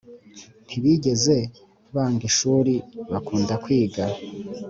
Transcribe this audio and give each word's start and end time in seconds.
Ntibigeze 0.65 1.35
banga 1.93 2.23
ishuri, 2.29 2.73
bakunda 3.11 3.53
kwiga 3.63 4.03